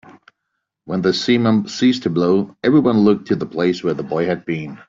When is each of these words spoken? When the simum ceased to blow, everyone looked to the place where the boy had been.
When 0.85 1.03
the 1.03 1.09
simum 1.09 1.69
ceased 1.69 2.01
to 2.01 2.09
blow, 2.09 2.57
everyone 2.63 3.01
looked 3.01 3.27
to 3.27 3.35
the 3.35 3.45
place 3.45 3.83
where 3.83 3.93
the 3.93 4.01
boy 4.01 4.25
had 4.25 4.45
been. 4.47 4.79